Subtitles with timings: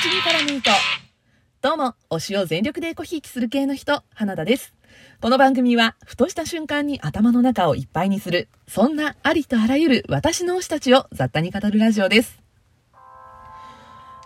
[0.00, 0.70] 口に絡むと。
[1.60, 4.72] どうも、推しを全力でコひいきする系の人、花田です。
[5.20, 12.40] この番組は、ふとした瞬間に頭の中をいっぱいにする、そんなありとあらゆる私の推したちを雑多に語るラジオです。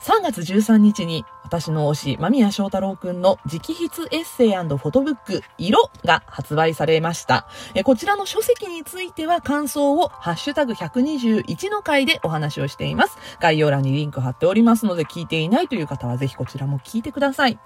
[0.02, 7.46] 3月13日に私の推し、間宮祥太郎くんの直筆エッセイフォトブック、色が発売されました。
[7.74, 13.16] えこちらの書籍については感想をハッシュタグ121の回でお話をしています。
[13.40, 17.58] 概要欄にリンク貼っておりますので聞いていないという方はぜひこちらも聞いてください。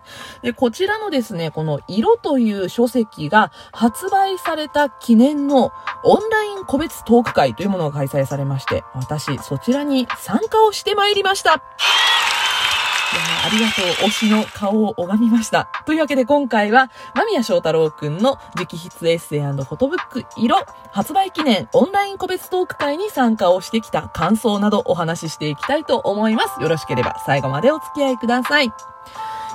[0.43, 5.73] で、こちらのですね、この色という書籍が発売された記念の
[6.05, 11.63] オンライン個別トーク会というものが開催されまして、私そちらに参加をしてまいりました。
[13.17, 14.09] ありがとう。
[14.09, 15.69] 推しの顔を拝みました。
[15.87, 26.61] というわけで今回は、間宮祥太郎くんの直筆エッセイフォトブック色発売記念オンライン個別トーク会に参加をしてきた感想などお話ししていきたいと思います。
[26.61, 28.73] よろしければ最後までお付き合いください。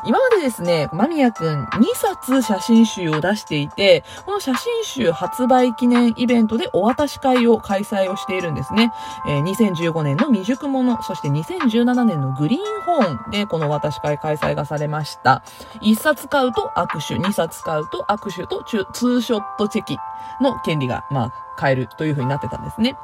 [0.04, 8.92] 今までですね、間宮くん2冊写真集を出していて、この写真集発売記念イベントでお渡し会を開催をしているんですね。
[9.28, 15.44] えー、2015年の未熟者、そして2017年のグリーンホーンでこのお渡し会開催がされました。
[15.82, 19.98] 1冊買うと握手、2冊買うと握手とツーショットチェキ
[20.42, 22.98] の権利が、まあ、買えるという風になってたんですね。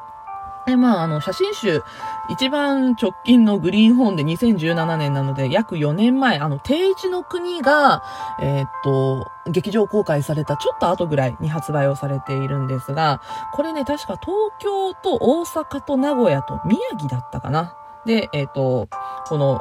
[0.68, 1.82] で、まあ、あの、写真集、
[2.28, 8.02] 一番直近のグリーンホーンで2017年なので、約4年前、あの、定一の国が、
[8.40, 17.76] えー、っと、劇場公開されたちょっと後ぐらいに発売をされているんですが、これね、確か東京と大阪と名古屋と宮城だったかな。
[18.04, 18.88] で、えー、っと、
[19.26, 19.60] この、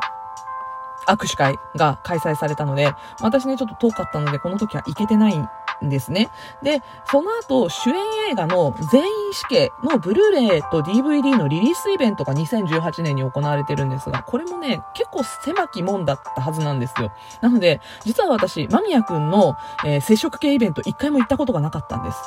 [1.07, 5.49] 握手会が開催されたので、私ね、ちょっと遠かったので、この時は行けてない
[5.81, 6.29] ですね。
[6.63, 7.95] で、その後、主演
[8.31, 17.11] 映画の全員死刑のブルーレイと DVD のリリースイベントが2018年に行われてるんですが、これもね、結構狭き門だったはずなんですよ。
[17.41, 22.17] なので、実は私、間宮くんの、えー、接触系イベント一回も行ったことがなかったんです。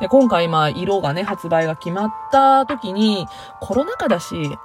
[0.00, 3.26] で、今回、まあ、色がね、発売が決まった時に、
[3.60, 4.58] コロナ禍だし、握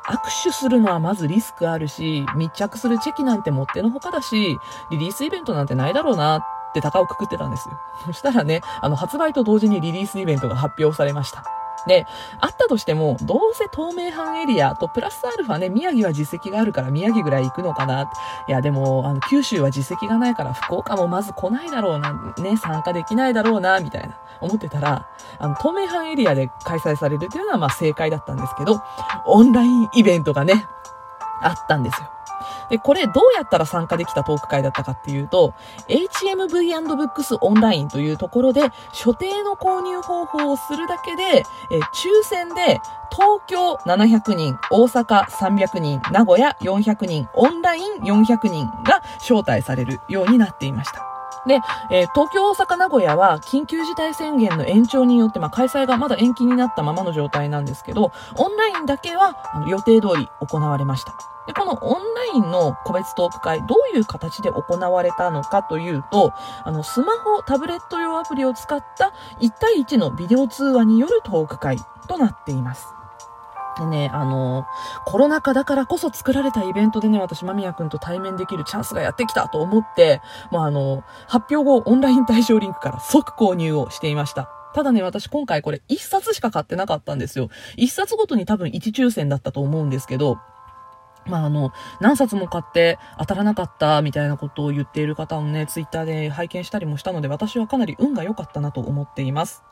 [0.44, 4.58] 手するのはまずリスクあるし、密着するチェキなんて持ってのほかだし、
[4.92, 7.80] リリースイベントなんてないだろうなって高をくくってたんですよ。
[8.06, 11.44] そしたらね、あの、発売と同時にリリースイベントが発表されました。
[11.88, 12.06] で、
[12.40, 18.12] あったとしても、どうせ東名阪エリアとプラスアルファね、宮城は実績があるから宮城ぐらい行くのかな。
[18.48, 25.08] いや、でも、あの、九州は実績がないから福岡もまず来ないだろうな、ね、参加できないだろうな、みたいな、思ってたら、
[25.40, 28.82] あの、東名阪エリアで開催されるっていうのはまあ正解だったんですけど、
[29.26, 30.66] オンラインイベントがね、
[31.42, 32.10] あったんですよ。
[32.70, 35.54] で、これどうやったら参加できたトーク会だったかっていうと、
[35.88, 42.80] HMV&Books オンラインというところで、所定の購入方法をするだけで、え抽選で
[43.12, 51.17] 東京700人、大阪300人、名古屋400人、オンライン400人が招待されるようになっていました。
[51.46, 51.60] で、
[51.92, 59.36] えー、東京、大阪、名古屋は緊急事態宣言の延長によって、まあ、開催がまだ延期になったままの状態なんですけど、オンラインだけは
[59.68, 61.14] 予定通り行われました。
[61.48, 66.34] で、このオンラインの個別トーク会、どういう形で行われたのかというと、
[66.64, 71.78] あの、スマホ、タブレット用アプリを使った1対1のビデオ通話によるトーク会
[72.08, 72.97] となっています。
[73.78, 74.66] でね、あの、
[75.06, 80.22] コロナ禍だからこそ作られたイベントでね、私、間宮くんと対面できるチャンスがやってきたと思って、
[80.52, 84.50] もうあの、発表後、オンライン対象リンクから即購入をしていました。
[84.74, 87.50] ただね、私今回これ1冊しか買ってなかったんですよ。
[87.78, 90.38] 1冊ごとに多分一抽選だったと思うんですけど、
[91.28, 99.64] まあ、あの、何冊も買って当たらなかったみたいなことを言っている方をね、ツイッターで拝見したりもしたので、私はかなり運が良かったなと思っています。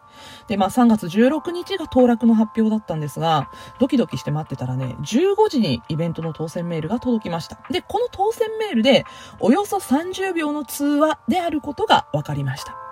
[0.47, 3.49] で、まあ3月16日が当落の発表だったんですが、
[3.79, 7.59] ドキドキして待ってたらね、15時にイベントの当選メールが届きました。
[7.69, 9.05] で、この当選メールで、
[9.39, 12.84] およそ30秒の通話であることが分かりました。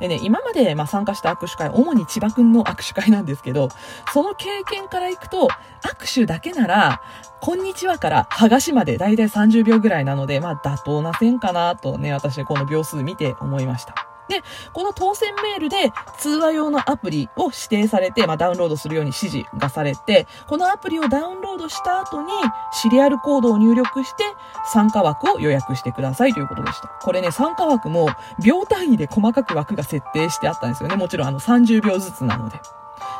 [0.00, 3.68] でね、今までま参加した握手会、主に千葉くんの握手会なんですけど、
[4.12, 5.48] その経験からいくと、
[5.82, 7.02] 握手だけなら、
[7.40, 14.09] こんにちはから剥がしまでだいたい30秒ぐらいなので、まあ妥当な線かなとね、私この秒数見て思いました。
[14.30, 14.42] で、
[14.72, 22.30] この当選メールで通話用のアプリを指定されて、まあ、ダウンロードするように指示がされて、このアプリをダウンロードした後に
[22.72, 24.24] シリアルコードを入力して
[24.72, 26.88] 参加枠を予約してくださいということでした。
[27.02, 28.08] これね、参加枠も
[28.42, 30.96] 秒単位で細かく枠が設定してあったんですよね。
[30.96, 32.60] もちろんあの30秒ずつなので。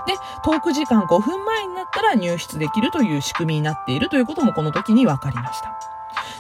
[0.06, 0.15] で、
[0.45, 5.75] トーク時間5分前にったら入室できるという仕組みになっているということもこの時に分かりました。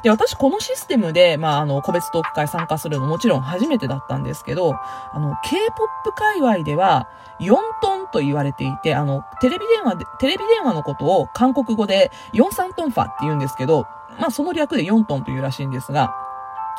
[0.02, 7.08] で、私このシステムで、まあ、あの、個別トーク会参加するのもちろん初めてだったんですけど、あの、K-POP 界隈では、
[7.40, 13.86] 4トンと言われていて、あの、テレビ電話で、テレビ電話のことを韓国語で、43トンファって言うんですけど、
[14.18, 16.14] まあその略で4トンというらしいんですが、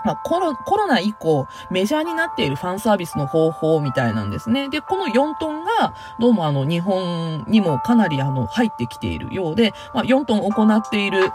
[0.06, 4.70] まあ、コロ、コロナ以降、メジャーになっているファンサービスの方法みたいなんですね。
[4.70, 11.32] で、この4トンが、どうもあの、日本にもかなりあの、入ってきているようで、まあ、4トン行っている、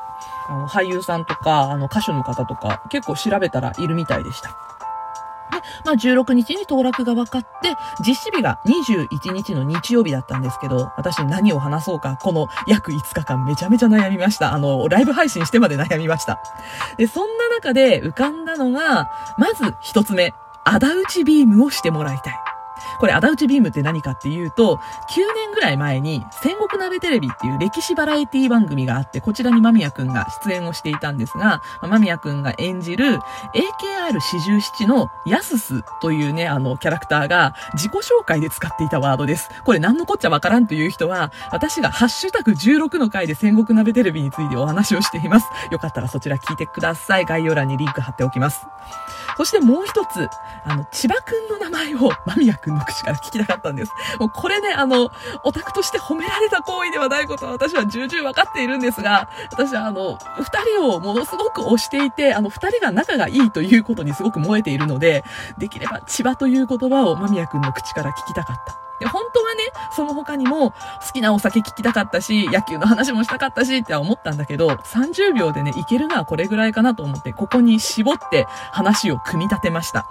[0.48, 4.75] あの、俳優さんとか、あの、歌手の方とか、結構調べたらいるみたいでした。
[5.86, 14.52] まあ、16日に当落が分かって、実施日が21日の日曜日だったんですけど、私何を話そうか、この約5日間めちゃめちゃ悩みました。
[14.52, 16.40] あの、ライブ配信してまで悩みました。
[16.98, 20.34] で、そんな中で浮かんだのが、まず一つ目、
[20.64, 22.45] 仇討ちビームをしてもらいたい。
[22.98, 24.80] これ、仇討ちビームって何かっていうと、9
[25.34, 33.18] 年ぐらい前に、戦国鍋テレビっていう歴史バラエティ番組があって、こちらに間宮くんが出演をしていたんですが、間宮くんが演じる
[33.54, 39.48] AKR 四十七のヤススというね、あの、キャラクターが自己紹介で使っていたワードです。
[39.64, 45.46] これ何のこっちゃわからんという人は、私がハッシュタグ16の回で戦国鍋テレビについてお話をしています。
[45.70, 47.24] よかったらそちら聞いてください。
[47.24, 48.66] 概要欄にリンク貼っておきます。
[49.36, 50.28] そしてもう一つ、
[50.64, 53.92] あの、千葉くんの名前を間宮くんの口から聞きたかったんです。
[54.18, 55.10] もうこれね、あの、
[55.44, 60.44] オタクとして褒められた行為ではないことは私は重々分かっているんですが、私はあの、二
[60.78, 65.24] 人をものすごく推していて、あの、二人が仲がいいということにすごく燃えているので、
[65.58, 68.85] できれば千葉という言葉を間宮くんの口から聞きたかった。
[69.00, 69.60] で、本当はね、
[69.94, 70.76] その他にも好
[71.12, 80.06] きなお酒聞きたかったし、野球の話もしたかったしって思ったんだけど、30秒でね、いけるのはこれぐらいかなと思って、ここに絞って話を組み立てました。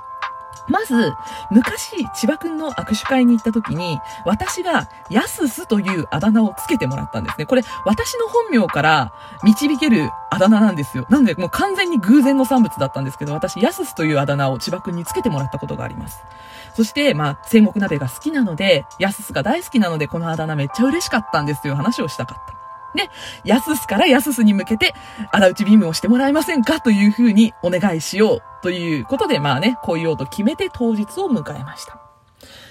[0.68, 1.14] まず、
[1.52, 7.46] 昔、千葉くんの握手会に行った時に、私が、やすすというあだ名をつけてもらったんですね。
[7.46, 11.06] これ、私の本名から導けるあだ名なんですよ。
[11.10, 16.24] なんで、もう完全に偶然の産物だったんですけど、私、やすすというあだ名を千葉くんにつけてもらったことがあります。
[16.76, 22.56] そして、まあ、戦国鍋が好きなので、安すが大好きなので、このあだ名めっちゃ嬉しかったんですという話をしたかった。
[22.96, 23.10] で、
[23.44, 24.94] やすから安すに向けて、
[25.32, 32.05] あだ打ちビームをしてもらえませんかというふうにお願いしようということで、まあね、こういうようと決めて当日を迎えました。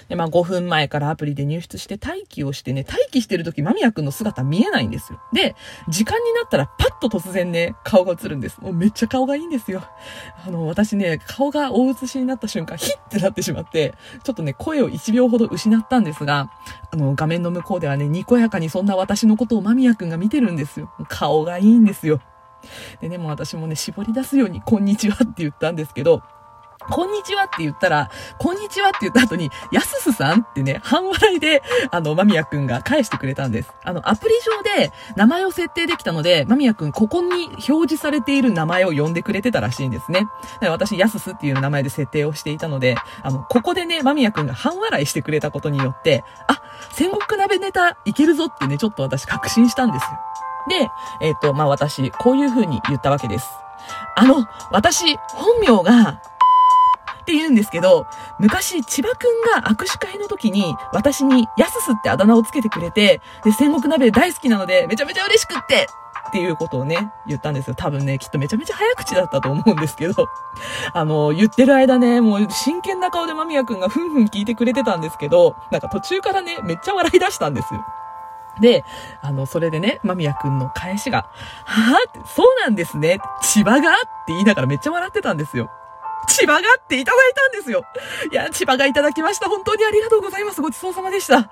[0.09, 5.19] で、まあ5分前からアプリで入室して待機をしてね、待機してる時間宮くんの姿見えないんですよ。
[5.33, 5.55] で、
[5.87, 8.59] 時間になったらパッと突然ね、顔が映るんです。
[8.61, 9.83] もうめっちゃ顔がいいんですよ。
[10.45, 13.93] あの、私ね、顔が大写しになった瞬間、ヒッてなってしまって、
[14.23, 16.51] ちょっとね、声を1秒ほど失ったんですが、
[16.91, 20.91] あの、画面の向こうではね、にこやかにそんな私のことを間宮くんが見てるんですよ。
[21.09, 22.21] 顔がいいんですよ。
[23.01, 26.23] でね、もう私もね、絞り出すように、こんにちはって言ったんですけど、
[26.89, 33.73] こんにちはって言ったら、こんにちはって言った後に、やすすさんってね、半笑いで、あの、まみやくんが返してくれたんです。
[33.83, 40.27] あの、アプリ上で名前を設定できたので、まみやくん、ここに表示されている名前を呼んでくれてたらしいんですね。
[40.61, 46.61] で私、やすすっていう名前で設定をしていたので、あの、ここでね、まみやくんが半笑いしてくれたことによって、あ、
[46.91, 50.09] 戦国鍋ネタいけるぞってね、ちょっと私確信したんですよ。
[50.67, 50.89] で、
[51.21, 53.47] えっ、ー、と、まあ、私、こういう風に言ったわけです。
[54.15, 56.21] あの、私、本名が、
[57.25, 58.05] って言うんですけど、
[58.37, 65.87] 昔、千葉くんが握手会の時に、私に、やすすってあだ名をつけてくれて、で、戦国鍋大好きなので、めちゃめちゃ嬉しくって、
[66.29, 67.75] っていうことをね、言ったんですよ。
[67.75, 70.27] 多分ね、きっとめちゃめちゃ早口だったと思うんですけど、
[70.93, 77.83] あの、言ってる間ね、もう真剣な顔で間宮くんがふんふん聞いてくれてたんですけど、なんか途中からね、めっちゃ笑い出したんですよ。
[78.59, 78.85] で、
[79.21, 81.25] あの、それでね、間宮くんの返しが、
[81.65, 83.19] はぁそうなんですね。
[83.41, 83.93] 千葉がっ
[84.25, 85.69] て言いながらめっちゃ笑ってたんですよ。
[86.27, 87.85] 千葉がっていただいたんですよ。
[88.31, 89.49] いや、千葉がいただきました。
[89.49, 90.61] 本当にありがとうございます。
[90.61, 91.49] ごちそうさまでした。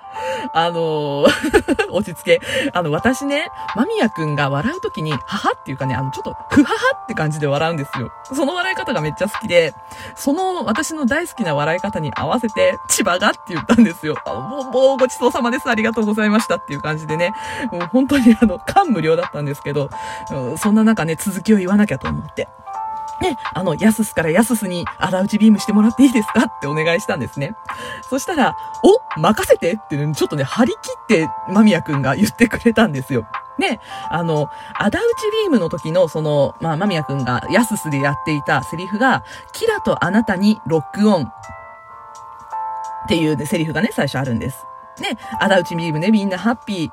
[0.52, 2.40] あのー、 落ち着け。
[2.72, 8.10] あの、私ね、間宮くんが笑うときに、母っていうかね、あの、ちょっと、ふははって感じで笑うんですよ。
[8.32, 9.74] その笑い方がめっちゃ好きで、
[10.16, 14.16] その私の大好きな笑い方に合わせて、千葉がって言ったんですよ。
[14.26, 15.68] あもう、もうごちそうさまです。
[15.68, 17.32] ありがとうございましたっていう感じでね、
[17.70, 19.90] もう本当にあの、感無量だったんですけど、
[20.58, 22.48] そんな中ね、続きを言わなきゃと思って。
[23.20, 26.44] で、あの、ヤススからヤススに仇討ちビームしてもらっていいですか？
[26.46, 27.54] ってお願いしたんですね。
[28.08, 33.26] そしたら、お任せてって、ちょっとね、張り切って間宮くんが言ってくれたんですよ。
[33.58, 33.80] で、
[34.10, 41.32] あの、仇討ちビームの時の、その、まあ、間宮くんがヤススでやっていたセリフが、キラとあなたにロックオンっ
[43.08, 44.66] ていう、ね、セリフがね、最初あるんです。
[45.00, 46.90] ね、仇討ちビームね、みんなハッピー。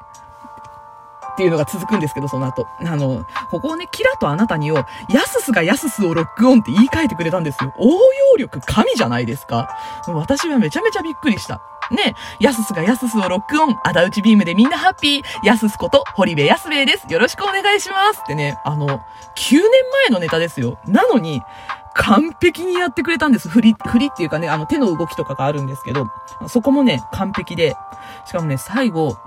[1.41, 2.67] っていうのが続くんですけど、その後。
[2.86, 7.74] あの、ここをね、キラとあなたにを、ヤススがヤススをロックオンって言い換えてくれたんですよ。
[7.79, 9.75] 応用力神じゃないですか。
[10.07, 11.62] 私はめちゃめちゃびっくりした。
[11.89, 17.12] ね、ヤススがヤススをロックオン、あだうちビームでみんなハッピー、ヤススこと堀部ヤスベイです。
[17.12, 18.91] よろしくお願いしますってね、あの、9
[19.55, 19.62] 年
[20.10, 20.77] 前のネタですよ。
[20.86, 21.41] なのに、
[21.95, 23.50] 完璧にやってくれたんです。
[23.50, 26.07] 振り、振りっていうかね、あの手の動きとかがあるんですけど、
[26.48, 27.75] そこもね、完璧で、
[28.25, 29.17] しかもね、最後、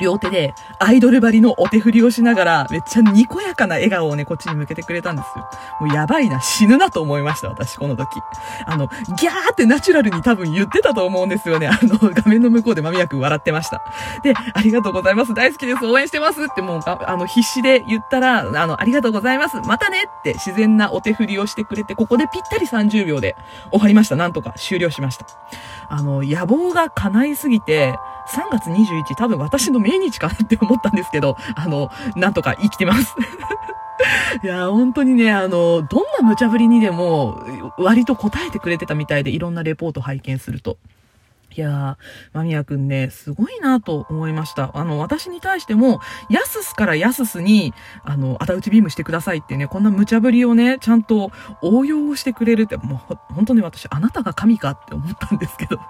[0.00, 5.48] 両手でアイドル張りのお手振りをしながら、めっちゃにこやかな笑顔をね、こっちに向けてくれたんですよ。
[5.80, 8.20] もうやばいな、死ぬなと思いました、私、この時。
[8.66, 11.68] あの、ギャーってナチュラルに多分言ってたと思うんですよね。
[11.68, 13.82] あの、画面の向こうでまみやくん笑ってました。
[14.22, 23.36] で、ありがとうございます、大好きです、応援してますってもう、あの、必死で言ったら、あの、ありがとうございます、またねって自然なお手振りをしてくれて、ここでぴったり30秒で
[23.70, 24.16] 終わりました。
[24.16, 25.26] なんとか終了しました。
[25.88, 27.98] あの、野望が叶いすぎて、
[28.28, 33.14] 3月21多分私の命日かなって思ったんですけど、あの、なんとか生きてます
[34.42, 37.42] いや、本当にね、あの、どんな無茶ぶりにでも、
[37.78, 40.78] 割と答えてくれてたみたいで、いろんなレポート拝見すると。
[41.56, 44.70] いやー、間宮くんね、すごいなと思いました。
[44.74, 51.32] あの、私に対しても、ヤススからヤススに、あの、あたうちビームしてくださいってね、こんな無茶ぶりをね、ちゃんと
[51.62, 55.80] 応用をしてくれるって、もう、本当に私、あなたが神かって思ったんですけど。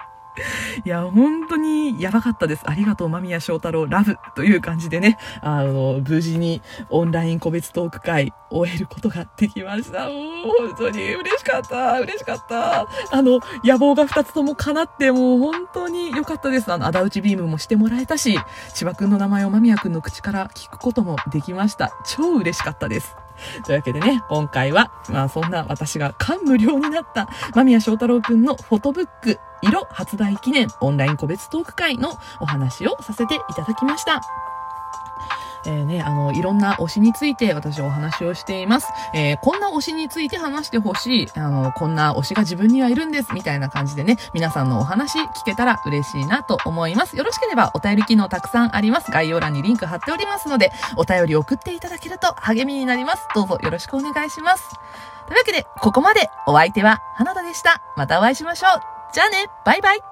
[0.85, 2.63] いや、本当にやばかったです。
[2.65, 10.07] ありがとう、間宮祥太郎、ラブという感じでね、あの、無事にオンライン個別トーク会終えることができました。
[10.07, 11.99] もう、本当に嬉しかった。
[11.99, 12.87] 嬉しかった。
[13.11, 16.71] あの、野望が2つとも叶って、もう本当に良かったです。
[16.71, 18.37] あの、仇討ちビームもしてもらえたし、
[18.73, 21.91] 千葉くんの名前を間宮くんの口から聞くこともできました。
[22.05, 23.15] 超嬉しかったです。
[23.65, 34.21] というわけでね、今回は、まあそんな私が感無量になった間宮祥太郎くんのフォトブック色発売記念オンライン個別トーク会のお話をさせていただきました。
[35.65, 38.87] えー、ね、あの、いろんな推しについて私お話をしています。
[39.13, 47.17] えー、こんな推しについて話してほしい、あの、こんな推しが自分にはいるんです、みたいな感じでね、皆さんのお話聞けたら嬉しいなと思います。
[47.17, 49.11] よろしければお便り機能たくさんあります。
[49.11, 53.27] 概要欄にリンク貼っておりますので、お便り送っていただけると励みになります。
[53.35, 54.69] どうぞよろしくお願いします。
[55.27, 57.81] というわけで、ここまでお相手は花田でした。
[57.97, 58.98] またお会いしましょう。
[59.11, 60.08] じゃあね、バイバイ。